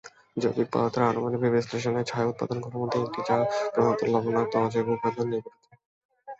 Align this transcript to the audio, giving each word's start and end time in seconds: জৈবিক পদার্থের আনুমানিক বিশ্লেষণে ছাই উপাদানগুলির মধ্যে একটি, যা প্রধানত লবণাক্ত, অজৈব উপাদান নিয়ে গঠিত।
জৈবিক 0.37 0.67
পদার্থের 0.71 1.03
আনুমানিক 1.05 1.41
বিশ্লেষণে 1.47 2.01
ছাই 2.05 2.25
উপাদানগুলির 2.27 2.81
মধ্যে 2.81 2.97
একটি, 3.01 3.19
যা 3.27 3.35
প্রধানত 3.73 4.01
লবণাক্ত, 4.13 4.53
অজৈব 4.63 4.87
উপাদান 4.95 5.25
নিয়ে 5.29 5.43
গঠিত। 5.45 5.65